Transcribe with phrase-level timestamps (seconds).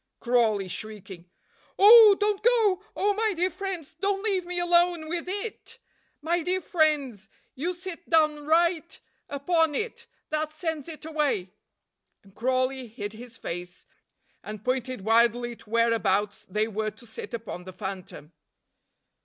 [0.19, 1.29] Crawley (shrieking).
[1.77, 5.77] "Oh, don't go; oh, my dear friends, don't leave me alone with IT.
[6.23, 11.51] My dear friends, you sit down right upon it that sends it away."
[12.23, 13.85] And Crawley hid his face,
[14.43, 18.33] and pointed wildly to whereabouts they were to sit upon the phantom.